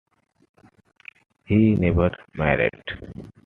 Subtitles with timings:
[1.45, 3.29] He never married.